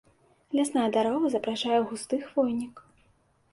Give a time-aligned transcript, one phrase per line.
[0.59, 2.75] Лясная дарога запрашае ў густы хвойнік.